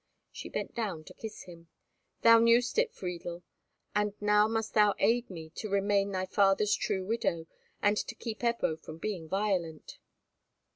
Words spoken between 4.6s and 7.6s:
thou aid me to remain thy father's true widow,